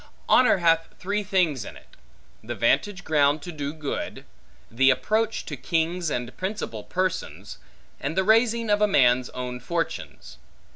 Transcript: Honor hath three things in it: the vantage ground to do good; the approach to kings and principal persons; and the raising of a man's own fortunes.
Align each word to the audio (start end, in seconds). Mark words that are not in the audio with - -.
Honor 0.27 0.57
hath 0.57 0.87
three 0.97 1.23
things 1.23 1.63
in 1.63 1.77
it: 1.77 1.95
the 2.43 2.55
vantage 2.55 3.03
ground 3.03 3.43
to 3.43 3.51
do 3.51 3.71
good; 3.71 4.25
the 4.71 4.89
approach 4.89 5.45
to 5.45 5.55
kings 5.55 6.09
and 6.09 6.35
principal 6.37 6.83
persons; 6.83 7.59
and 7.99 8.17
the 8.17 8.23
raising 8.23 8.71
of 8.71 8.81
a 8.81 8.87
man's 8.87 9.29
own 9.29 9.59
fortunes. 9.59 10.39